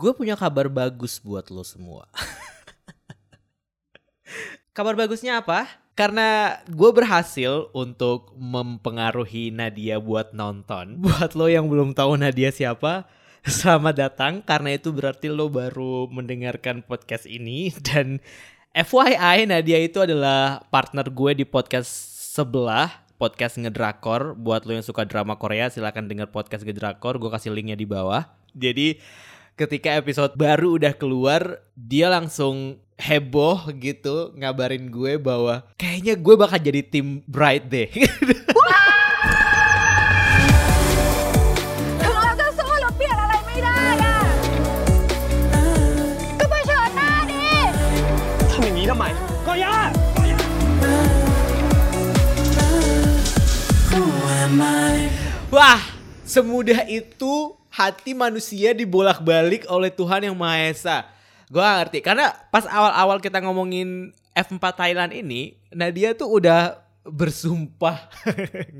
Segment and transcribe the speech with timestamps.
[0.00, 2.08] gue punya kabar bagus buat lo semua.
[4.76, 5.68] kabar bagusnya apa?
[5.92, 10.96] Karena gue berhasil untuk mempengaruhi Nadia buat nonton.
[11.04, 13.04] Buat lo yang belum tahu Nadia siapa,
[13.44, 14.32] selamat datang.
[14.40, 17.68] Karena itu berarti lo baru mendengarkan podcast ini.
[17.84, 18.24] Dan
[18.72, 21.92] FYI Nadia itu adalah partner gue di podcast
[22.32, 27.52] sebelah podcast ngedrakor buat lo yang suka drama Korea silahkan dengar podcast ngedrakor gue kasih
[27.52, 28.24] linknya di bawah
[28.56, 28.96] jadi
[29.60, 36.56] ketika episode baru udah keluar dia langsung heboh gitu ngabarin gue bahwa kayaknya gue bakal
[36.56, 37.92] jadi tim Bright deh.
[55.50, 55.82] Wah,
[56.22, 61.08] semudah itu hati manusia dibolak-balik oleh Tuhan yang Maha Esa.
[61.48, 62.04] Gue ngerti.
[62.04, 68.12] Karena pas awal-awal kita ngomongin F4 Thailand ini, Nadia tuh udah bersumpah.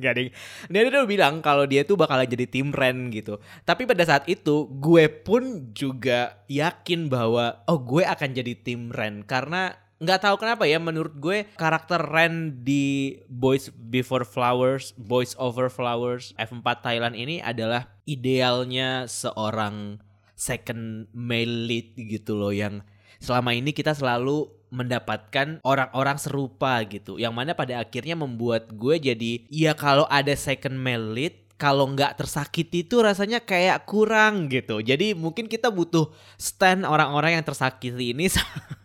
[0.03, 0.29] Gak deh
[0.69, 3.41] Dia udah bilang kalau dia tuh bakal jadi tim Ren gitu.
[3.65, 9.25] Tapi pada saat itu gue pun juga yakin bahwa Oh gue akan jadi tim Ren.
[9.25, 15.69] Karena nggak tahu kenapa ya menurut gue karakter Ren di Boys Before Flowers, Boys Over
[15.69, 20.01] Flowers F4 Thailand ini adalah idealnya seorang
[20.33, 22.81] second male lead gitu loh yang
[23.21, 29.45] selama ini kita selalu mendapatkan orang-orang serupa gitu yang mana pada akhirnya membuat gue jadi
[29.53, 34.81] ya kalau ada second male lead kalau nggak tersakiti itu rasanya kayak kurang gitu.
[34.81, 36.09] Jadi mungkin kita butuh
[36.41, 38.33] stand orang-orang yang tersakiti ini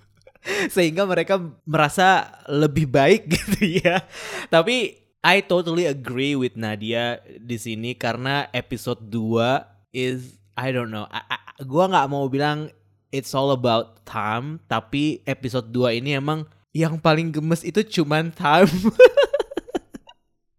[0.75, 4.05] sehingga mereka merasa lebih baik gitu ya.
[4.49, 11.09] Tapi I totally agree with Nadia di sini karena episode 2 is I don't know.
[11.09, 12.69] I, I, gua nggak mau bilang
[13.09, 18.69] it's all about time, tapi episode 2 ini emang yang paling gemes itu cuman time.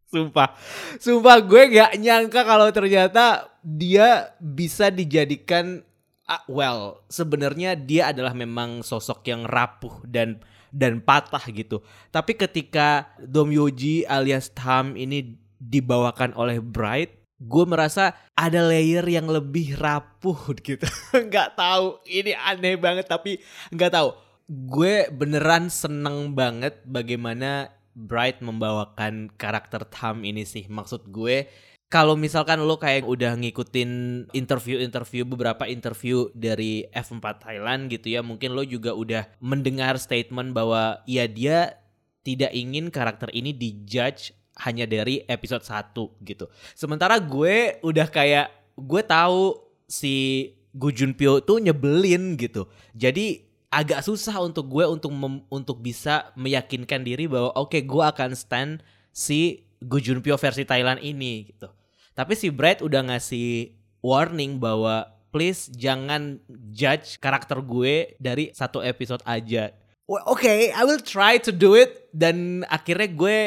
[0.07, 0.57] Sumpah,
[0.97, 5.85] sumpah gue gak nyangka kalau ternyata dia bisa dijadikan
[6.27, 10.43] uh, well sebenarnya dia adalah memang sosok yang rapuh dan
[10.75, 11.81] dan patah gitu.
[12.13, 19.31] Tapi ketika Dom Yoji alias Tam ini dibawakan oleh Bright, gue merasa ada layer yang
[19.31, 20.37] lebih rapuh
[20.67, 20.85] gitu.
[21.17, 23.41] nggak tahu, ini aneh banget tapi
[23.73, 24.13] nggak tahu.
[24.47, 30.69] Gue beneran seneng banget bagaimana Bright membawakan karakter Tam ini sih.
[30.69, 31.49] Maksud gue
[31.87, 33.91] kalau misalkan lo kayak udah ngikutin
[34.35, 40.99] interview-interview beberapa interview dari F4 Thailand gitu ya, mungkin lo juga udah mendengar statement bahwa
[41.07, 41.79] ya dia
[42.27, 44.35] tidak ingin karakter ini dijudge
[44.67, 45.95] hanya dari episode 1
[46.27, 46.51] gitu.
[46.75, 49.55] Sementara gue udah kayak gue tahu
[49.87, 52.67] si Gu Junpyo tuh nyebelin gitu.
[52.99, 58.05] Jadi agak susah untuk gue untuk mem, untuk bisa meyakinkan diri bahwa oke okay, gue
[58.05, 58.83] akan stand
[59.15, 61.69] si Gu Junpyo versi Thailand ini gitu.
[62.17, 66.41] Tapi si Brad udah ngasih warning bahwa please jangan
[66.73, 69.73] judge karakter gue dari satu episode aja.
[70.07, 73.39] Oke, okay, I will try to do it dan akhirnya gue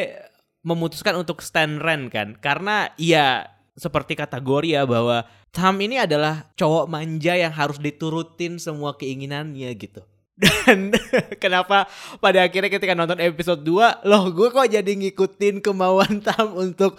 [0.62, 3.48] memutuskan untuk stand Ren kan karena ya
[3.80, 10.06] seperti kata Goria bahwa Tam ini adalah cowok manja yang harus diturutin semua keinginannya gitu.
[10.40, 10.96] Dan
[11.44, 11.84] kenapa
[12.24, 16.96] pada akhirnya ketika nonton episode 2 Loh gue kok jadi ngikutin kemauan Tam untuk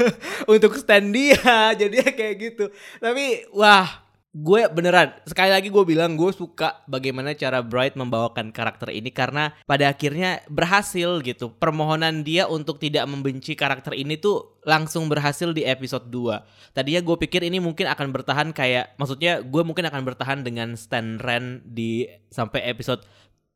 [0.52, 1.72] untuk stand dia?
[1.72, 2.64] Jadi kayak gitu.
[3.00, 3.88] Tapi wah
[4.32, 9.52] gue beneran sekali lagi gue bilang gue suka bagaimana cara Bright membawakan karakter ini karena
[9.68, 11.52] pada akhirnya berhasil gitu.
[11.52, 17.16] Permohonan dia untuk tidak membenci karakter ini tuh langsung berhasil di episode 2 tadinya gue
[17.28, 22.08] pikir ini mungkin akan bertahan kayak maksudnya gue mungkin akan bertahan dengan Stan Ren di
[22.32, 23.04] sampai episode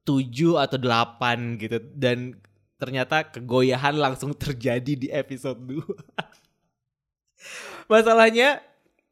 [0.04, 1.80] 7 atau 8 gitu.
[1.96, 2.36] Dan
[2.76, 5.80] ternyata kegoyahan langsung terjadi di episode 2
[7.92, 8.60] masalahnya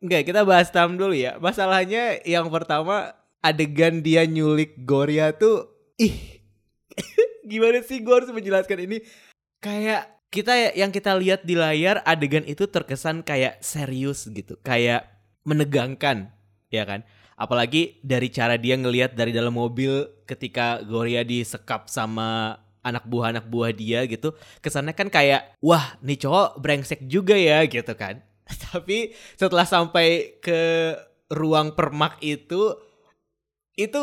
[0.05, 1.41] Enggak, kita bahas Tam dulu ya.
[1.41, 6.45] Masalahnya yang pertama adegan dia nyulik Goria tuh ih
[7.51, 8.05] gimana sih?
[8.05, 9.01] Gue harus menjelaskan ini.
[9.65, 14.61] Kayak kita yang kita lihat di layar adegan itu terkesan kayak serius gitu.
[14.61, 15.09] Kayak
[15.49, 16.29] menegangkan
[16.69, 17.01] ya kan?
[17.41, 23.49] Apalagi dari cara dia ngelihat dari dalam mobil ketika Goria disekap sama anak buah anak
[23.49, 24.37] buah dia gitu.
[24.61, 28.21] Kesannya kan kayak wah nih cowok brengsek juga ya gitu kan
[28.75, 30.95] Tapi setelah sampai ke
[31.33, 32.75] ruang permak itu
[33.75, 34.01] itu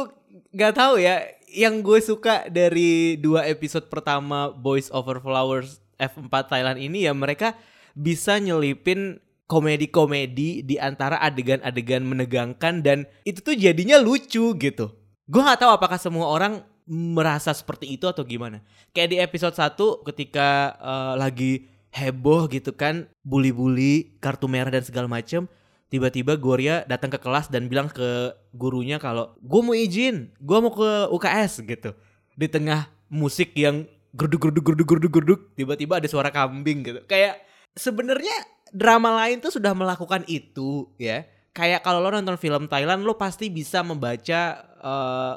[0.52, 6.80] nggak tahu ya yang gue suka dari dua episode pertama Boys Over Flowers F4 Thailand
[6.80, 7.56] ini ya mereka
[7.96, 9.20] bisa nyelipin
[9.52, 14.86] komedi-komedi di antara adegan-adegan menegangkan dan itu tuh jadinya lucu gitu.
[15.28, 18.64] Gue nggak tahu apakah semua orang merasa seperti itu atau gimana.
[18.96, 25.12] Kayak di episode 1 ketika uh, lagi heboh gitu kan, bully-bully, kartu merah dan segala
[25.12, 25.46] macem.
[25.92, 30.72] Tiba-tiba Gloria datang ke kelas dan bilang ke gurunya kalau gue mau izin, gue mau
[30.72, 31.92] ke UKS gitu.
[32.40, 33.84] Di tengah musik yang
[34.16, 37.04] geruduk geruduk geruduk geruduk geruduk, tiba-tiba ada suara kambing gitu.
[37.12, 37.44] Kayak
[37.76, 38.32] sebenarnya
[38.72, 41.28] drama lain tuh sudah melakukan itu ya.
[41.52, 45.36] Kayak kalau lo nonton film Thailand lo pasti bisa membaca uh,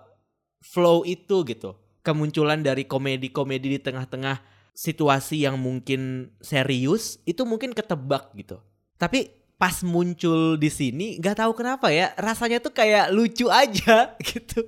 [0.63, 1.75] flow itu gitu.
[2.07, 8.59] Kemunculan dari komedi-komedi di tengah-tengah situasi yang mungkin serius itu mungkin ketebak gitu.
[8.99, 14.67] Tapi pas muncul di sini nggak tahu kenapa ya rasanya tuh kayak lucu aja gitu.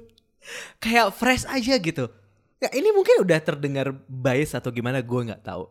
[0.79, 2.06] Kayak fresh aja gitu.
[2.62, 5.69] Ya ini mungkin udah terdengar bias atau gimana gue nggak tahu.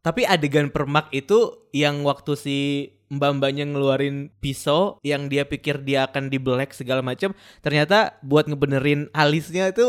[0.00, 2.56] Tapi adegan permak itu yang waktu si
[3.10, 9.68] mbak-mbaknya ngeluarin pisau yang dia pikir dia akan dibelek segala macam, ternyata buat ngebenerin alisnya
[9.74, 9.84] itu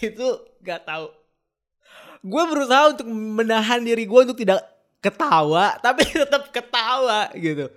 [0.00, 0.28] itu
[0.64, 1.19] gak tahu.
[2.20, 4.60] Gue berusaha untuk menahan diri gue untuk tidak
[5.00, 7.72] ketawa, tapi tetap ketawa gitu.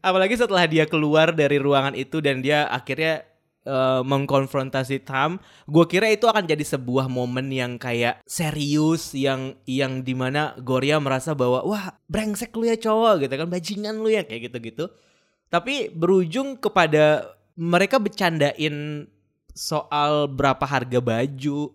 [0.00, 3.28] Apalagi setelah dia keluar dari ruangan itu dan dia akhirnya
[3.68, 5.36] uh, mengkonfrontasi Tam,
[5.68, 10.96] gue kira itu akan jadi sebuah momen yang kayak serius yang yang di mana Goria
[10.96, 14.88] merasa bahwa wah brengsek lu ya cowok gitu kan bajingan lu ya kayak gitu-gitu.
[15.52, 19.04] Tapi berujung kepada mereka bercandain
[19.52, 21.68] soal berapa harga baju,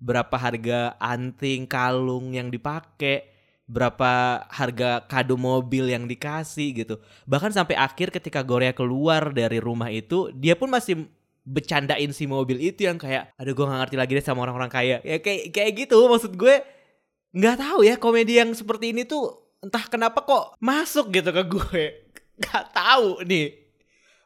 [0.00, 3.28] berapa harga anting, kalung yang dipakai,
[3.68, 6.98] berapa harga kado mobil yang dikasih gitu.
[7.28, 11.06] Bahkan sampai akhir ketika Goria keluar dari rumah itu, dia pun masih
[11.44, 14.96] bercandain si mobil itu yang kayak aduh gue gak ngerti lagi deh sama orang-orang kaya.
[15.04, 16.64] Ya kayak kayak gitu maksud gue.
[17.30, 21.84] Nggak tahu ya komedi yang seperti ini tuh entah kenapa kok masuk gitu ke gue.
[22.42, 23.54] Nggak tahu nih.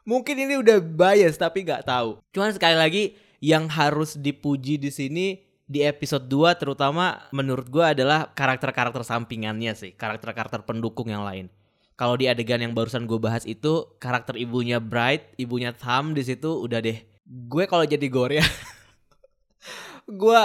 [0.05, 2.21] Mungkin ini udah bias tapi nggak tahu.
[2.29, 3.03] Cuman sekali lagi
[3.41, 9.91] yang harus dipuji di sini di episode 2 terutama menurut gue adalah karakter-karakter sampingannya sih
[9.97, 11.49] karakter-karakter pendukung yang lain.
[11.95, 16.59] Kalau di adegan yang barusan gue bahas itu karakter ibunya Bright, ibunya Tham di situ
[16.59, 16.99] udah deh.
[17.25, 18.45] Gue kalau jadi gore ya
[20.21, 20.41] gue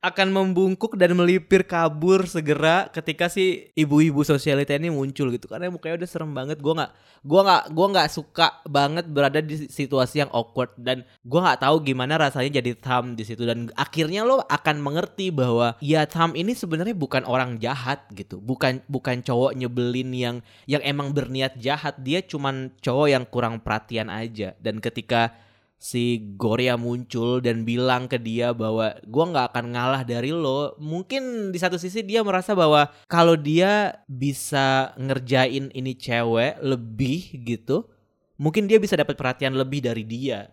[0.00, 5.44] akan membungkuk dan melipir kabur segera ketika si ibu-ibu sosialita ini muncul gitu.
[5.44, 6.56] Karena mukanya udah serem banget.
[6.56, 10.72] Gue nggak gue nggak gue nggak suka banget berada di situasi yang awkward.
[10.80, 13.44] Dan gue nggak tahu gimana rasanya jadi Tham di situ.
[13.44, 18.40] Dan akhirnya lo akan mengerti bahwa ya Tham ini sebenarnya bukan orang jahat gitu.
[18.40, 22.00] Bukan bukan cowok nyebelin yang yang emang berniat jahat.
[22.00, 24.56] Dia cuman cowok yang kurang perhatian aja.
[24.64, 25.36] Dan ketika
[25.80, 30.76] si Goria muncul dan bilang ke dia bahwa gua nggak akan ngalah dari lo.
[30.76, 37.88] Mungkin di satu sisi dia merasa bahwa kalau dia bisa ngerjain ini cewek lebih gitu,
[38.36, 40.52] mungkin dia bisa dapat perhatian lebih dari dia.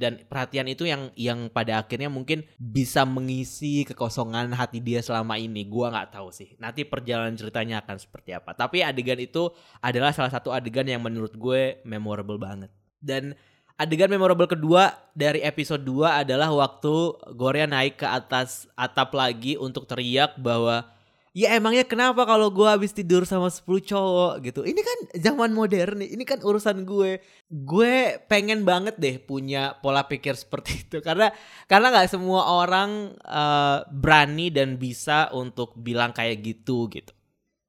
[0.00, 5.66] Dan perhatian itu yang yang pada akhirnya mungkin bisa mengisi kekosongan hati dia selama ini.
[5.66, 6.54] Gua nggak tahu sih.
[6.62, 8.54] Nanti perjalanan ceritanya akan seperti apa.
[8.54, 9.50] Tapi adegan itu
[9.82, 12.72] adalah salah satu adegan yang menurut gue memorable banget.
[12.96, 13.36] Dan
[13.80, 19.88] adegan memorable kedua dari episode 2 adalah waktu Gorea naik ke atas atap lagi untuk
[19.88, 20.84] teriak bahwa
[21.32, 24.60] ya emangnya kenapa kalau gue habis tidur sama 10 cowok gitu.
[24.68, 27.24] Ini kan zaman modern nih, ini kan urusan gue.
[27.48, 31.32] Gue pengen banget deh punya pola pikir seperti itu karena
[31.64, 37.16] karena nggak semua orang uh, berani dan bisa untuk bilang kayak gitu gitu.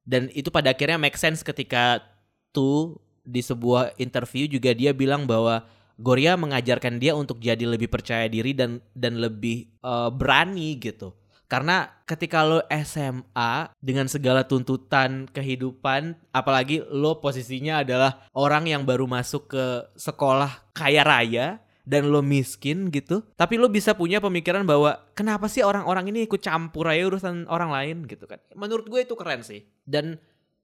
[0.04, 2.04] Dan itu pada akhirnya make sense ketika
[2.52, 5.62] tuh di sebuah interview juga dia bilang bahwa
[6.02, 11.14] Goria mengajarkan dia untuk jadi lebih percaya diri dan dan lebih uh, berani gitu.
[11.46, 19.04] Karena ketika lo SMA dengan segala tuntutan kehidupan, apalagi lo posisinya adalah orang yang baru
[19.04, 19.64] masuk ke
[20.00, 25.60] sekolah kaya raya dan lo miskin gitu, tapi lo bisa punya pemikiran bahwa kenapa sih
[25.60, 28.40] orang-orang ini ikut campur aja urusan orang lain gitu kan.
[28.56, 29.68] Menurut gue itu keren sih.
[29.84, 30.16] Dan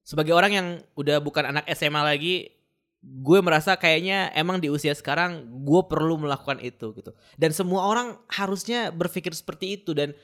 [0.08, 0.66] sebagai orang yang
[0.96, 2.48] udah bukan anak SMA lagi,
[2.98, 7.14] gue merasa kayaknya emang di usia sekarang gue perlu melakukan itu gitu.
[7.38, 10.14] Dan semua orang harusnya berpikir seperti itu dan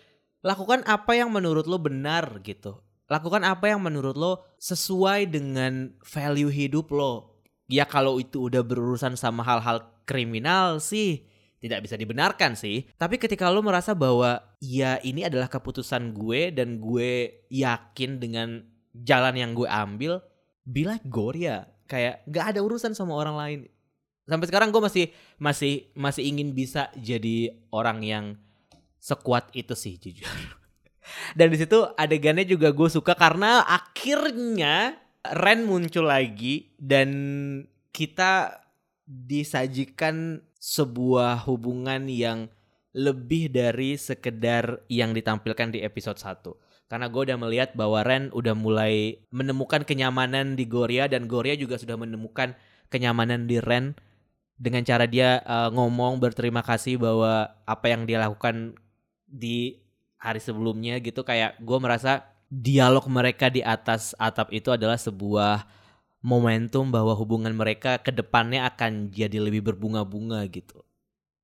[0.43, 2.83] lakukan apa yang menurut lo benar gitu.
[3.07, 7.43] Lakukan apa yang menurut lo sesuai dengan value hidup lo.
[7.71, 11.25] Ya kalau itu udah berurusan sama hal-hal kriminal sih
[11.65, 12.85] tidak bisa dibenarkan sih.
[13.01, 19.35] Tapi ketika lo merasa bahwa ya ini adalah keputusan gue dan gue yakin dengan jalan
[19.41, 20.21] yang gue ambil
[20.69, 23.61] be like Goria kayak nggak ada urusan sama orang lain
[24.25, 28.25] sampai sekarang gue masih masih masih ingin bisa jadi orang yang
[28.97, 30.29] sekuat itu sih jujur
[31.39, 37.09] dan di situ adegannya juga gue suka karena akhirnya Ren muncul lagi dan
[37.97, 38.61] kita
[39.09, 42.53] disajikan sebuah hubungan yang
[42.93, 46.64] lebih dari sekedar yang ditampilkan di episode 1.
[46.95, 51.75] Karena gue udah melihat bahwa Ren udah mulai menemukan kenyamanan di Goria dan Goria juga
[51.75, 52.55] sudah menemukan
[52.87, 53.99] kenyamanan di Ren
[54.55, 58.79] dengan cara dia uh, ngomong berterima kasih bahwa apa yang dia lakukan
[59.27, 59.83] di
[60.23, 65.67] hari sebelumnya gitu kayak gue merasa dialog mereka di atas atap itu adalah sebuah
[66.23, 70.87] momentum bahwa hubungan mereka ke depannya akan jadi lebih berbunga-bunga gitu.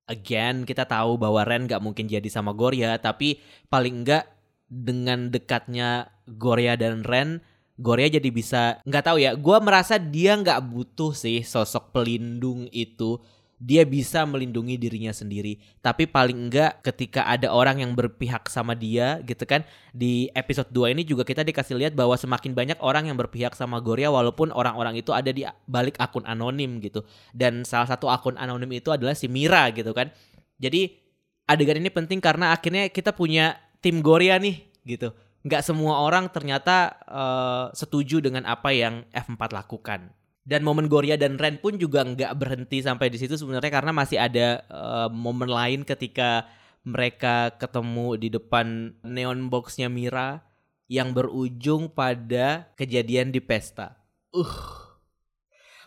[0.07, 4.40] Again, kita tahu bahwa Ren gak mungkin jadi sama Goria, tapi paling enggak
[4.71, 7.43] dengan dekatnya Goria dan Ren,
[7.75, 9.35] Goria jadi bisa nggak tahu ya.
[9.35, 13.19] Gue merasa dia nggak butuh sih sosok pelindung itu.
[13.61, 15.61] Dia bisa melindungi dirinya sendiri.
[15.85, 19.61] Tapi paling enggak ketika ada orang yang berpihak sama dia gitu kan.
[19.93, 23.77] Di episode 2 ini juga kita dikasih lihat bahwa semakin banyak orang yang berpihak sama
[23.77, 27.05] Goria walaupun orang-orang itu ada di balik akun anonim gitu.
[27.37, 30.09] Dan salah satu akun anonim itu adalah si Mira gitu kan.
[30.57, 30.97] Jadi
[31.45, 35.11] adegan ini penting karena akhirnya kita punya tim Goria nih gitu
[35.41, 40.13] nggak semua orang ternyata uh, setuju dengan apa yang F4 lakukan.
[40.41, 44.17] Dan momen Goria dan Ren pun juga nggak berhenti sampai di situ sebenarnya karena masih
[44.17, 46.49] ada uh, momen lain ketika
[46.81, 50.41] mereka ketemu di depan neon boxnya Mira
[50.89, 54.01] yang berujung pada kejadian di pesta.
[54.33, 54.49] Uh.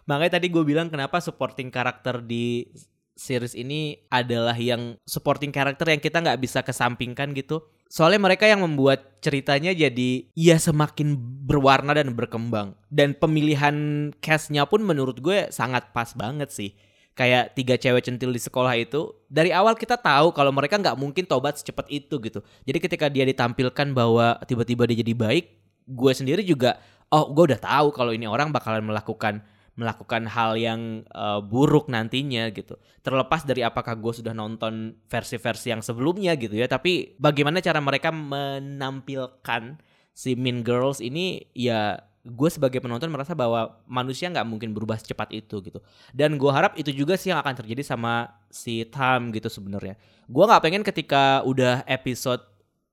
[0.06, 2.70] Makanya tadi gue bilang kenapa supporting karakter di
[3.18, 8.64] series ini adalah yang supporting karakter yang kita nggak bisa kesampingkan gitu Soalnya mereka yang
[8.64, 12.74] membuat ceritanya jadi ya semakin berwarna dan berkembang.
[12.90, 16.74] Dan pemilihan castnya pun menurut gue sangat pas banget sih.
[17.14, 21.24] Kayak tiga cewek centil di sekolah itu dari awal kita tahu kalau mereka nggak mungkin
[21.30, 22.42] tobat secepat itu gitu.
[22.66, 25.44] Jadi ketika dia ditampilkan bahwa tiba-tiba dia jadi baik,
[25.86, 26.82] gue sendiri juga
[27.14, 32.46] oh gue udah tahu kalau ini orang bakalan melakukan melakukan hal yang uh, buruk nantinya
[32.54, 32.78] gitu.
[33.02, 38.14] Terlepas dari apakah gue sudah nonton versi-versi yang sebelumnya gitu ya, tapi bagaimana cara mereka
[38.14, 39.82] menampilkan
[40.14, 45.34] si Mean Girls ini ya gue sebagai penonton merasa bahwa manusia nggak mungkin berubah secepat
[45.34, 45.82] itu gitu.
[46.14, 49.98] Dan gue harap itu juga sih yang akan terjadi sama si Tam gitu sebenarnya.
[50.30, 52.40] Gue nggak pengen ketika udah episode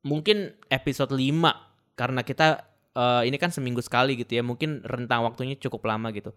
[0.01, 1.21] mungkin episode 5
[1.95, 2.65] karena kita
[2.97, 4.43] uh, ini kan seminggu sekali gitu ya.
[4.43, 6.35] Mungkin rentang waktunya cukup lama gitu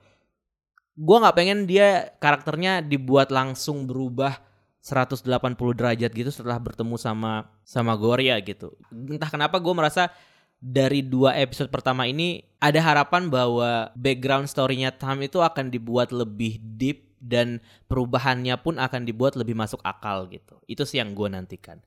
[0.94, 4.38] gue nggak pengen dia karakternya dibuat langsung berubah
[4.84, 5.26] 180
[5.74, 8.76] derajat gitu setelah bertemu sama sama Goria gitu.
[8.92, 10.12] Entah kenapa gue merasa
[10.60, 16.60] dari dua episode pertama ini ada harapan bahwa background story-nya Tam itu akan dibuat lebih
[16.60, 17.58] deep dan
[17.88, 20.60] perubahannya pun akan dibuat lebih masuk akal gitu.
[20.68, 21.80] Itu sih yang gue nantikan.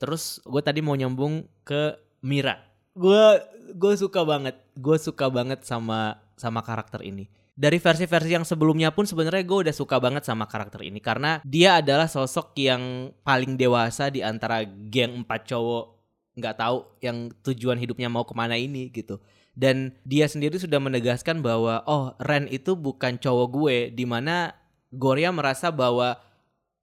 [0.00, 2.56] Terus gue tadi mau nyambung ke Mira.
[2.96, 3.36] Gue
[3.76, 7.28] gue suka banget, gue suka banget sama sama karakter ini
[7.60, 10.96] dari versi-versi yang sebelumnya pun sebenarnya gue udah suka banget sama karakter ini.
[10.96, 16.00] Karena dia adalah sosok yang paling dewasa di antara geng empat cowok
[16.40, 19.20] nggak tahu yang tujuan hidupnya mau ke mana ini gitu.
[19.52, 24.56] Dan dia sendiri sudah menegaskan bahwa oh Ren itu bukan cowok gue di mana
[24.88, 26.16] Goria merasa bahwa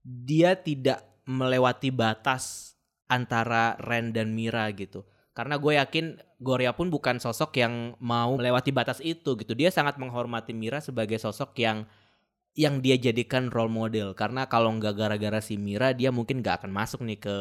[0.05, 2.77] dia tidak melewati batas
[3.09, 6.05] antara Ren dan Mira gitu karena gue yakin
[6.41, 9.53] Goria pun bukan sosok yang mau melewati batas itu gitu.
[9.53, 11.85] Dia sangat menghormati Mira sebagai sosok yang
[12.57, 16.73] yang dia jadikan role model karena kalau nggak gara-gara si Mira dia mungkin nggak akan
[16.73, 17.35] masuk nih ke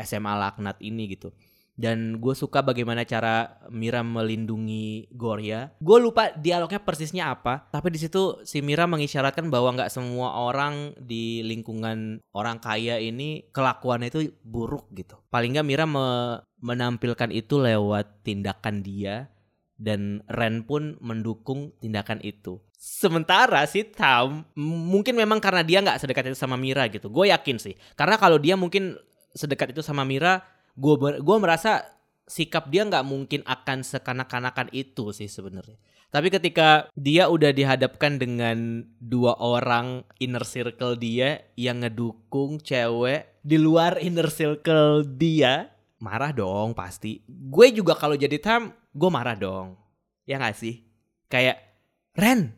[0.00, 1.28] SMA laknat ini gitu
[1.72, 5.72] dan gue suka bagaimana cara Mira melindungi Goria.
[5.80, 10.92] Gue lupa dialognya persisnya apa, tapi di situ si Mira mengisyaratkan bahwa nggak semua orang
[11.00, 15.16] di lingkungan orang kaya ini kelakuannya itu buruk gitu.
[15.32, 19.26] Paling nggak Mira me menampilkan itu lewat tindakan dia
[19.82, 22.62] dan Ren pun mendukung tindakan itu.
[22.78, 27.10] Sementara si Tam mungkin memang karena dia nggak sedekat itu sama Mira gitu.
[27.10, 27.74] Gue yakin sih.
[27.98, 28.94] Karena kalau dia mungkin
[29.34, 31.84] sedekat itu sama Mira, gue gue merasa
[32.28, 35.76] sikap dia nggak mungkin akan sekanak-kanakan itu sih sebenarnya.
[36.12, 43.56] Tapi ketika dia udah dihadapkan dengan dua orang inner circle dia yang ngedukung cewek di
[43.56, 45.72] luar inner circle dia,
[46.04, 47.24] marah dong pasti.
[47.24, 49.80] Gue juga kalau jadi Tam, gue marah dong.
[50.28, 50.84] Ya gak sih?
[51.32, 51.64] Kayak,
[52.12, 52.52] Ren,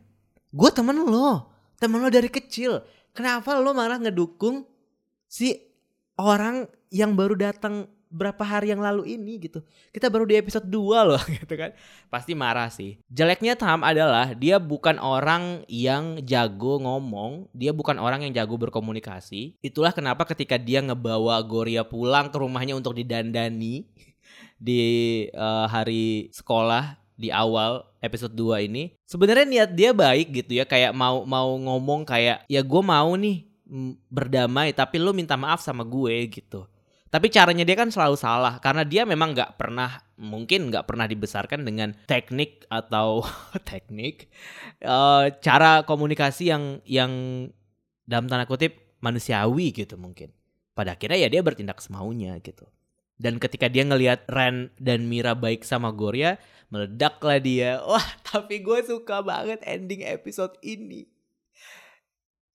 [0.51, 1.47] gue temen lo.
[1.79, 2.83] Temen lo dari kecil.
[3.15, 4.67] Kenapa lo malah ngedukung
[5.31, 5.55] si
[6.19, 9.59] orang yang baru datang berapa hari yang lalu ini gitu.
[9.91, 11.75] Kita baru di episode 2 loh gitu kan.
[12.07, 12.95] Pasti marah sih.
[13.11, 19.59] Jeleknya Tam adalah dia bukan orang yang jago ngomong, dia bukan orang yang jago berkomunikasi.
[19.59, 23.83] Itulah kenapa ketika dia ngebawa Goria pulang ke rumahnya untuk didandani
[24.65, 24.81] di
[25.35, 30.91] uh, hari sekolah di awal episode 2 ini sebenarnya niat dia baik gitu ya kayak
[30.91, 33.47] mau mau ngomong kayak ya gue mau nih
[34.11, 36.67] berdamai tapi lu minta maaf sama gue gitu
[37.15, 41.63] tapi caranya dia kan selalu salah karena dia memang nggak pernah mungkin nggak pernah dibesarkan
[41.63, 43.23] dengan teknik atau
[43.69, 44.27] teknik
[44.83, 47.11] uh, cara komunikasi yang yang
[48.03, 50.33] dalam tanda kutip manusiawi gitu mungkin.
[50.73, 52.65] Pada akhirnya ya dia bertindak semaunya gitu.
[53.15, 56.35] Dan ketika dia ngelihat Ren dan Mira baik sama Goria
[56.73, 57.79] meledaklah dia.
[57.89, 61.07] Wah tapi gue suka banget ending episode ini.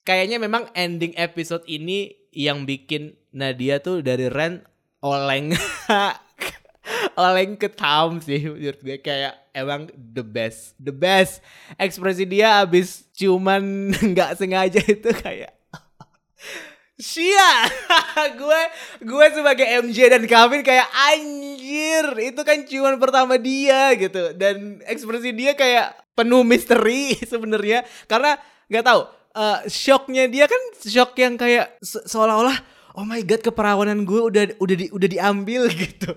[0.03, 4.63] Kayaknya memang ending episode ini yang bikin Nadia tuh dari Ren
[5.01, 5.55] oleng.
[7.15, 10.75] Oleng ke Tom sih menurut gue kayak emang the best.
[10.81, 11.45] The best.
[11.79, 13.63] Ekspresi dia abis cuman
[14.15, 15.55] nggak sengaja itu kayak
[17.01, 17.65] Sia,
[18.37, 18.61] gue
[19.09, 24.37] gue sebagai MJ dan Kevin kayak anjir itu kan ciuman pertama dia gitu.
[24.37, 27.89] Dan ekspresi dia kayak penuh misteri sebenarnya.
[28.05, 28.37] Karena
[28.69, 29.01] nggak tahu
[29.33, 32.61] uh, shocknya dia kan shock yang kayak se seolah-olah
[32.95, 36.17] oh my god keperawanan gue udah udah di, udah diambil gitu.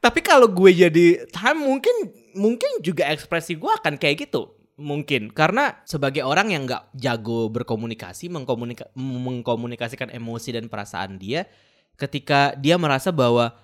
[0.00, 1.94] Tapi kalau gue jadi time mungkin
[2.36, 5.32] mungkin juga ekspresi gue akan kayak gitu mungkin.
[5.32, 11.48] Karena sebagai orang yang nggak jago berkomunikasi mengkomunika mengkomunikasikan emosi dan perasaan dia
[11.94, 13.54] ketika dia merasa bahwa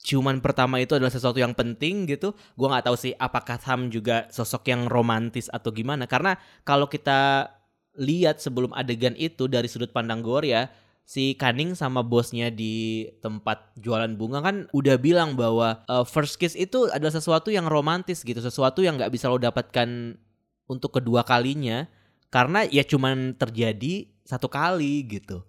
[0.00, 4.30] ciuman pertama itu adalah sesuatu yang penting gitu gue nggak tahu sih apakah Sam juga
[4.32, 6.10] sosok yang romantis atau gimana.
[6.10, 6.34] Karena
[6.66, 7.52] kalau kita
[7.96, 10.68] lihat sebelum adegan itu dari sudut pandang Gloria
[11.06, 16.58] si Kaning sama bosnya di tempat jualan bunga kan udah bilang bahwa uh, first kiss
[16.58, 20.18] itu adalah sesuatu yang romantis gitu sesuatu yang nggak bisa lo dapatkan
[20.66, 21.86] untuk kedua kalinya
[22.34, 25.46] karena ya cuman terjadi satu kali gitu.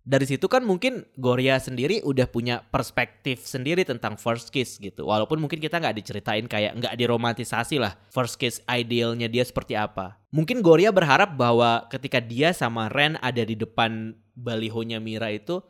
[0.00, 5.04] Dari situ kan mungkin Goria sendiri udah punya perspektif sendiri tentang first kiss gitu.
[5.08, 10.16] Walaupun mungkin kita nggak diceritain kayak nggak diromantisasi lah first kiss idealnya dia seperti apa.
[10.32, 15.60] Mungkin Goria berharap bahwa ketika dia sama Ren ada di depan balihonya Mira itu,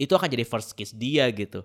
[0.00, 1.62] itu akan jadi first kiss dia gitu.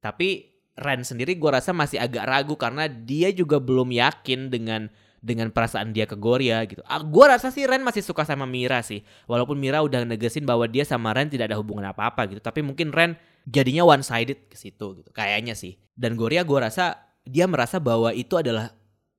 [0.00, 4.86] Tapi Ren sendiri gue rasa masih agak ragu karena dia juga belum yakin dengan
[5.18, 6.78] dengan perasaan dia ke Goria gitu.
[6.86, 9.02] Ah, gue rasa sih Ren masih suka sama Mira sih.
[9.26, 12.38] Walaupun Mira udah negesin bahwa dia sama Ren tidak ada hubungan apa-apa gitu.
[12.38, 15.10] Tapi mungkin Ren jadinya one sided ke situ gitu.
[15.10, 15.74] Kayaknya sih.
[15.98, 18.70] Dan Goria gue rasa dia merasa bahwa itu adalah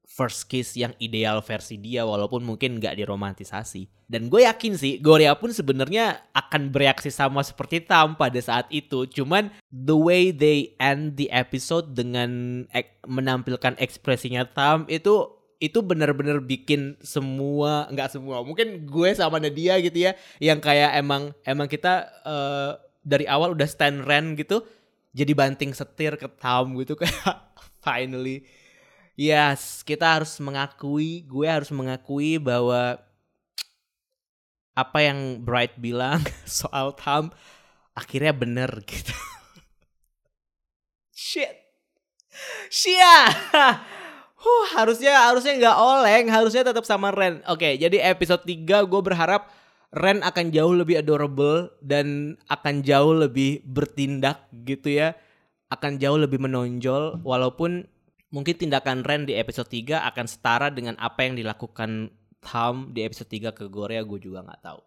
[0.09, 3.85] first kiss yang ideal versi dia walaupun mungkin nggak diromantisasi.
[4.09, 9.05] Dan gue yakin sih Goria pun sebenarnya akan bereaksi sama seperti Tam pada saat itu.
[9.05, 16.39] Cuman the way they end the episode dengan ek menampilkan ekspresinya Tam itu itu bener-bener
[16.39, 22.07] bikin semua nggak semua mungkin gue sama Nadia gitu ya yang kayak emang emang kita
[22.23, 24.63] uh, dari awal udah stand Ren gitu
[25.11, 27.51] jadi banting setir ke Tom gitu kayak
[27.83, 28.47] finally
[29.19, 32.95] yes kita harus mengakui gue harus mengakui bahwa
[34.71, 37.35] apa yang Bright bilang soal Tom
[37.91, 39.11] akhirnya bener gitu
[41.27, 41.51] shit
[42.71, 43.35] shit
[44.39, 47.43] huh, harusnya harusnya nggak oleng, harusnya tetap sama Ren.
[47.51, 49.51] Oke, jadi episode 3 gue berharap
[49.89, 55.17] Ren akan jauh lebih adorable dan akan jauh lebih bertindak gitu ya.
[55.69, 57.85] Akan jauh lebih menonjol walaupun
[58.29, 63.27] mungkin tindakan Ren di episode 3 akan setara dengan apa yang dilakukan Tom di episode
[63.27, 64.79] 3 ke Korea gue juga nggak tahu.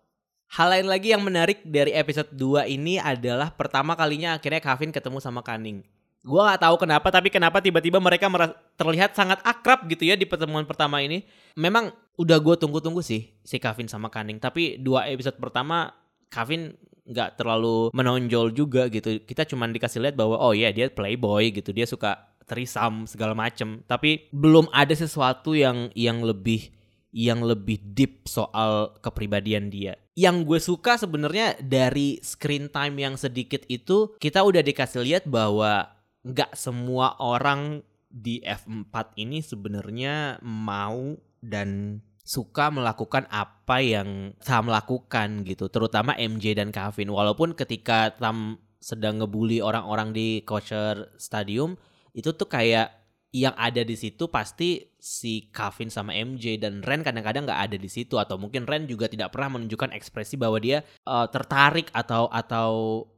[0.52, 5.18] Hal lain lagi yang menarik dari episode 2 ini adalah pertama kalinya akhirnya Kevin ketemu
[5.20, 5.80] sama Kaning.
[6.22, 8.28] Gue nggak tahu kenapa tapi kenapa tiba-tiba mereka
[8.76, 11.24] terlihat sangat akrab gitu ya di pertemuan pertama ini.
[11.56, 15.92] Memang udah gue tunggu-tunggu sih si Kevin sama Kaning tapi dua episode pertama
[16.28, 19.24] Kevin nggak terlalu menonjol juga gitu.
[19.24, 23.32] Kita cuma dikasih lihat bahwa oh ya yeah, dia playboy gitu dia suka terisam segala
[23.32, 26.70] macem tapi belum ada sesuatu yang yang lebih
[27.12, 30.00] yang lebih deep soal kepribadian dia.
[30.16, 35.92] Yang gue suka sebenarnya dari screen time yang sedikit itu kita udah dikasih lihat bahwa
[36.24, 45.42] nggak semua orang di F4 ini sebenarnya mau dan suka melakukan apa yang Tam lakukan
[45.42, 47.10] gitu, terutama MJ dan Kevin.
[47.12, 51.74] Walaupun ketika Tam sedang ngebully orang-orang di Kosher Stadium,
[52.12, 57.48] itu tuh kayak yang ada di situ pasti si Kevin sama MJ dan Ren kadang-kadang
[57.48, 61.24] nggak ada di situ atau mungkin Ren juga tidak pernah menunjukkan ekspresi bahwa dia uh,
[61.32, 62.70] tertarik atau atau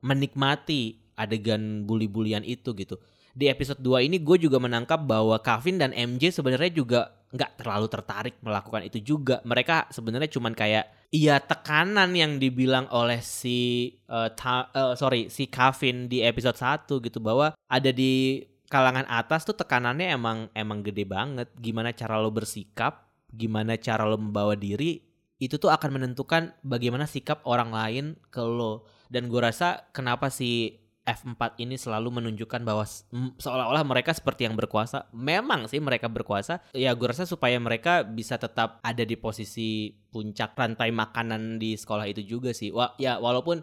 [0.06, 2.94] menikmati adegan bully-bulian itu gitu.
[3.34, 7.86] Di episode 2 ini gue juga menangkap bahwa Kevin dan MJ sebenarnya juga nggak terlalu
[7.90, 9.42] tertarik melakukan itu juga.
[9.42, 15.50] Mereka sebenarnya cuman kayak iya tekanan yang dibilang oleh si uh, ta, uh, sorry si
[15.50, 21.04] Kevin di episode 1 gitu bahwa ada di kalangan atas tuh tekanannya emang emang gede
[21.04, 21.48] banget.
[21.58, 25.00] Gimana cara lo bersikap, gimana cara lo membawa diri,
[25.42, 28.86] itu tuh akan menentukan bagaimana sikap orang lain ke lo.
[29.10, 32.88] Dan gue rasa kenapa si F4 ini selalu menunjukkan bahwa
[33.36, 35.12] seolah-olah mereka seperti yang berkuasa.
[35.12, 36.64] Memang sih mereka berkuasa.
[36.72, 42.08] Ya gue rasa supaya mereka bisa tetap ada di posisi puncak rantai makanan di sekolah
[42.08, 42.72] itu juga sih.
[42.72, 43.60] Wah, ya walaupun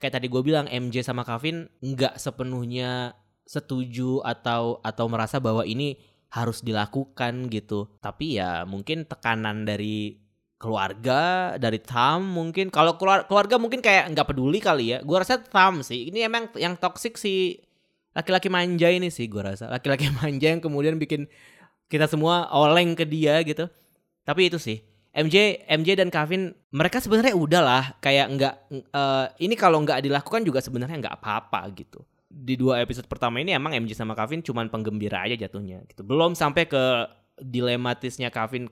[0.00, 3.12] kayak tadi gue bilang MJ sama Kevin nggak sepenuhnya
[3.50, 5.98] setuju atau atau merasa bahwa ini
[6.30, 7.90] harus dilakukan gitu.
[7.98, 10.14] Tapi ya mungkin tekanan dari
[10.54, 12.70] keluarga dari Tam mungkin.
[12.70, 14.98] Kalau keluar, keluarga mungkin kayak nggak peduli kali ya.
[15.02, 16.14] Gue rasa Tam sih.
[16.14, 17.58] Ini emang yang toxic si
[18.14, 19.66] laki-laki manja ini sih gue rasa.
[19.66, 21.26] Laki-laki manja yang kemudian bikin
[21.90, 23.66] kita semua oleng ke dia gitu.
[24.22, 24.78] Tapi itu sih.
[25.10, 27.84] MJ MJ dan Kevin mereka sebenarnya udah lah.
[27.98, 28.54] Kayak nggak
[28.94, 33.50] uh, ini kalau nggak dilakukan juga sebenarnya nggak apa-apa gitu di dua episode pertama ini
[33.50, 37.10] emang MJ sama Kevin cuman penggembira aja jatuhnya gitu belum sampai ke
[37.42, 38.70] dilematisnya Kevin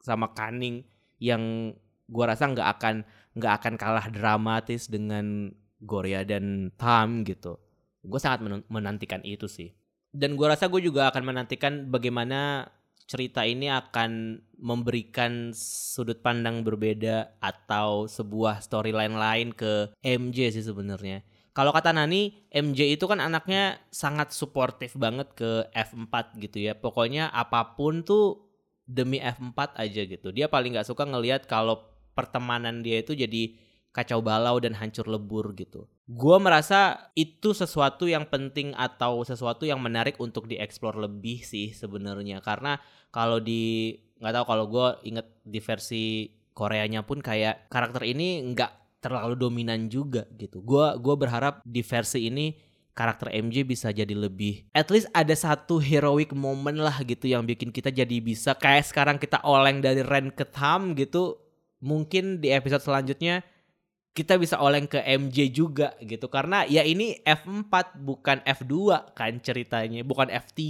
[0.00, 0.86] sama Kaning
[1.20, 1.74] yang
[2.06, 2.94] gua rasa nggak akan
[3.36, 7.56] nggak akan kalah dramatis dengan Goria dan Tam gitu.
[8.04, 9.72] Gue sangat menantikan itu sih.
[10.12, 12.68] Dan gua rasa gue juga akan menantikan bagaimana
[13.08, 21.26] cerita ini akan memberikan sudut pandang berbeda atau sebuah storyline lain ke MJ sih sebenarnya.
[21.50, 26.78] Kalau kata Nani, MJ itu kan anaknya sangat suportif banget ke F4 gitu ya.
[26.78, 28.46] Pokoknya apa pun tuh
[28.86, 30.30] demi F4 aja gitu.
[30.30, 31.82] Dia paling nggak suka ngelihat kalau
[32.14, 33.54] pertemanan dia itu jadi
[33.90, 35.90] kacau balau dan hancur lebur gitu.
[36.06, 42.38] Gue merasa itu sesuatu yang penting atau sesuatu yang menarik untuk dieksplor lebih sih sebenarnya.
[42.42, 42.78] Karena
[43.10, 46.04] kalau di nggak tahu kalau gue inget di versi
[46.54, 50.60] Koreanya pun kayak karakter ini nggak terlalu dominan juga gitu.
[50.60, 52.52] Gue gua berharap di versi ini
[52.92, 57.72] karakter MJ bisa jadi lebih at least ada satu heroic moment lah gitu yang bikin
[57.72, 58.52] kita jadi bisa.
[58.54, 61.40] Kayak sekarang kita oleng dari Ren ke Tham gitu
[61.80, 63.40] mungkin di episode selanjutnya
[64.10, 66.28] kita bisa oleng ke MJ juga gitu.
[66.28, 68.74] Karena ya ini F4 bukan F2
[69.16, 70.60] kan ceritanya bukan F3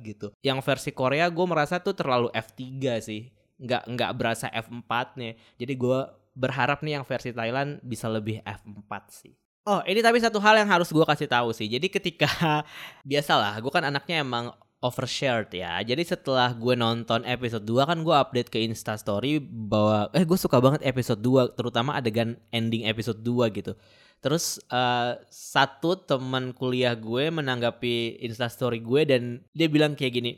[0.00, 0.32] gitu.
[0.40, 2.62] Yang versi Korea gue merasa tuh terlalu F3
[3.04, 3.28] sih.
[3.60, 6.00] Nggak nggak berasa F4 nya jadi gue
[6.34, 10.68] berharap nih yang versi Thailand bisa lebih F4 sih Oh, ini tapi satu hal yang
[10.68, 11.64] harus gue kasih tahu sih.
[11.64, 12.28] Jadi ketika
[13.08, 14.52] biasalah, gue kan anaknya emang
[14.84, 15.80] overshared ya.
[15.80, 20.36] Jadi setelah gue nonton episode 2 kan gue update ke Insta Story bahwa eh gue
[20.36, 23.72] suka banget episode 2 terutama adegan ending episode 2 gitu.
[24.20, 30.32] Terus uh, satu teman kuliah gue menanggapi Insta Story gue dan dia bilang kayak gini.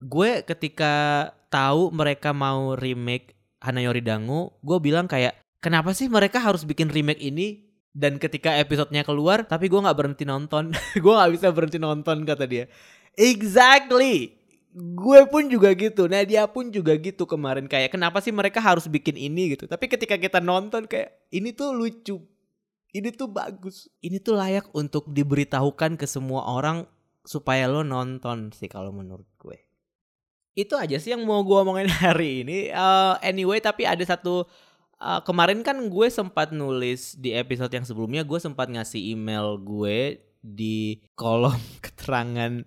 [0.00, 6.64] Gue ketika tahu mereka mau remake Hanayori Dangu, gue bilang kayak kenapa sih mereka harus
[6.64, 10.72] bikin remake ini dan ketika episodenya keluar tapi gue nggak berhenti nonton?
[11.02, 12.70] Gue nggak bisa berhenti nonton kata dia.
[13.18, 14.38] Exactly.
[14.70, 18.86] Gue pun juga gitu nah dia pun juga gitu kemarin kayak kenapa sih mereka harus
[18.86, 19.58] bikin ini?
[19.58, 19.66] Gitu.
[19.66, 22.22] Tapi ketika kita nonton kayak ini tuh lucu.
[22.90, 23.90] Ini tuh bagus.
[24.02, 26.86] Ini tuh layak untuk diberitahukan ke semua orang
[27.26, 29.69] supaya lo nonton sih kalau menurut gue
[30.64, 32.58] itu aja sih yang mau gue omongin hari ini.
[32.72, 34.44] Uh, anyway tapi ada satu
[35.00, 40.20] uh, kemarin kan gue sempat nulis di episode yang sebelumnya gue sempat ngasih email gue
[40.40, 42.64] di kolom keterangan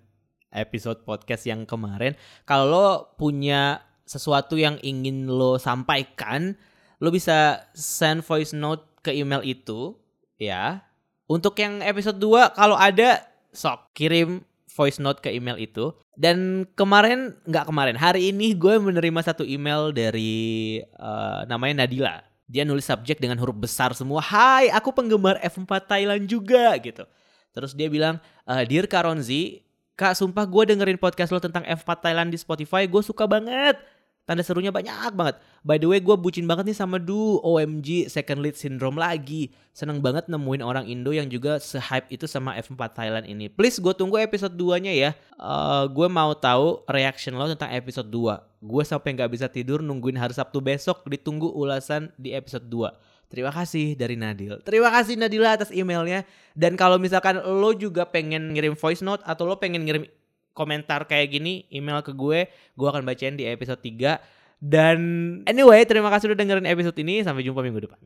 [0.54, 2.14] episode podcast yang kemarin.
[2.46, 2.86] Kalau lo
[3.18, 6.54] punya sesuatu yang ingin lo sampaikan
[7.02, 9.98] lo bisa send voice note ke email itu
[10.38, 10.86] ya.
[11.24, 15.94] Untuk yang episode 2 kalau ada sok kirim voice note ke email itu.
[16.18, 22.20] Dan kemarin nggak kemarin hari ini gue menerima satu email dari uh, namanya Nadila.
[22.44, 27.06] Dia nulis subjek dengan huruf besar semua Hai aku penggemar F4 Thailand juga gitu.
[27.54, 32.26] Terus dia bilang uh, Dear Karonzi Kak sumpah gue dengerin podcast lo tentang F4 Thailand
[32.26, 33.78] di Spotify gue suka banget
[34.24, 35.36] Tanda serunya banyak banget.
[35.60, 37.36] By the way, gue bucin banget nih sama Du.
[37.44, 39.52] OMG, second lead syndrome lagi.
[39.76, 43.52] Seneng banget nemuin orang Indo yang juga se-hype itu sama F4 Thailand ini.
[43.52, 45.10] Please, gue tunggu episode 2-nya ya.
[45.36, 48.64] Uh, gue mau tahu reaction lo tentang episode 2.
[48.64, 51.04] Gue sampai nggak bisa tidur nungguin hari Sabtu besok.
[51.04, 53.28] Ditunggu ulasan di episode 2.
[53.28, 54.56] Terima kasih dari Nadil.
[54.64, 56.24] Terima kasih Nadila atas emailnya.
[56.56, 60.08] Dan kalau misalkan lo juga pengen ngirim voice note atau lo pengen ngirim
[60.54, 64.16] komentar kayak gini, email ke gue, gue akan bacain di episode 3.
[64.62, 64.98] Dan
[65.44, 67.20] anyway, terima kasih udah dengerin episode ini.
[67.20, 68.00] Sampai jumpa minggu depan.